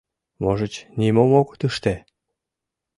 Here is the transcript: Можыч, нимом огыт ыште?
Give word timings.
Можыч, 0.41 0.73
нимом 0.99 1.31
огыт 1.39 1.61
ыште? 1.69 1.95